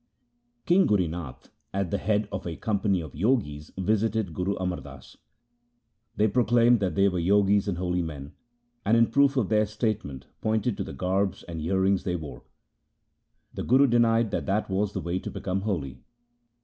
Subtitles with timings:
[0.65, 5.15] Kingurinath, at the head of a company of Jogis, visited Guru Amar Das.
[6.15, 8.31] They proclaimed that they were Jogis and holy men,
[8.83, 12.41] and in proof of their state ment pointed to the garbs and earrings they wore.
[13.53, 15.99] The Guru denied that that was the way to become holy.